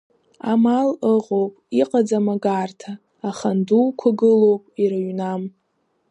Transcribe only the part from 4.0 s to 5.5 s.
гылоуп, ирыҩнам.